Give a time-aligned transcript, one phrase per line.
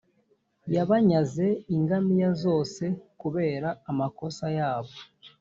[0.75, 2.83] yabanyaze ingamiya zose
[3.21, 4.93] kubera amakosa yabo.